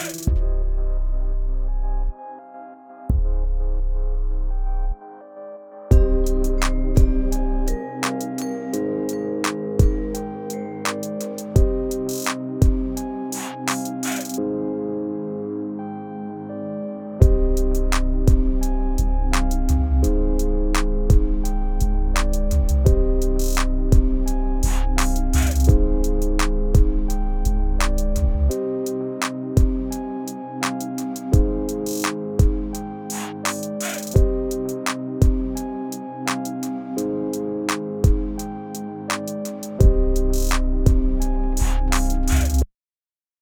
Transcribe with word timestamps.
Bye. 0.00 0.39